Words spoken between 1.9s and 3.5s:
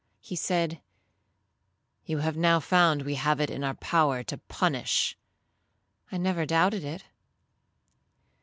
'You have now found we have